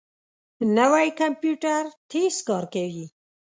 [0.77, 3.05] نوی کمپیوټر تېز کار کوي